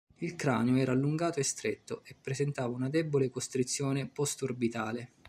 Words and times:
Il 0.17 0.35
cranio 0.35 0.81
era 0.81 0.93
allungato 0.93 1.39
e 1.39 1.43
stretto, 1.43 2.01
e 2.05 2.15
presentava 2.19 2.73
una 2.75 2.89
debole 2.89 3.29
costrizione 3.29 4.07
postorbitale. 4.07 5.11